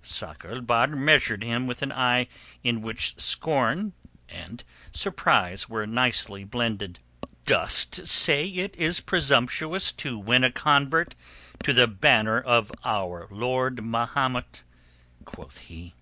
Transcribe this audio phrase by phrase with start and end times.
[0.00, 2.28] Sakr el Bahr measured him with an eye
[2.62, 3.94] in which scorn
[4.28, 7.00] and surprise were nicely blended.
[7.46, 11.16] "Dost say that it is presumptuous to win a convert
[11.64, 14.62] to the banner of Our Lord Mahomet?"
[15.24, 15.94] quoth he.